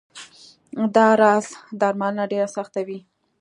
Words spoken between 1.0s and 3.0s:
راز درملنه ډېره سخته وه.